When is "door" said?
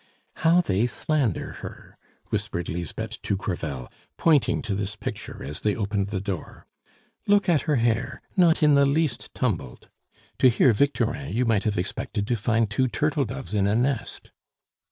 6.19-6.65